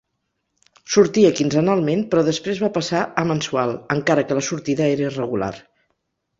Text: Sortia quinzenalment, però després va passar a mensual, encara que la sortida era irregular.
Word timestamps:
Sortia 0.93 1.31
quinzenalment, 1.39 2.01
però 2.15 2.25
després 2.31 2.63
va 2.65 2.71
passar 2.79 3.03
a 3.25 3.27
mensual, 3.35 3.77
encara 3.99 4.27
que 4.31 4.41
la 4.41 4.47
sortida 4.51 4.91
era 4.99 5.09
irregular. 5.15 5.55